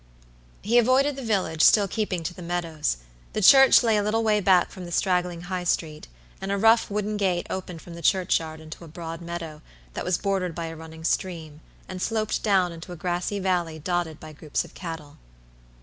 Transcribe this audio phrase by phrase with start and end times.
[0.63, 2.97] He avoided the village, still keeping to the meadows.
[3.33, 6.07] The church lay a little way back from the straggling High street,
[6.41, 9.61] and a rough wooden gate opened from the churchyard into a broad meadow,
[9.93, 14.19] that was bordered by a running stream, and sloped down into a grassy valley dotted
[14.19, 15.17] by groups of cattle.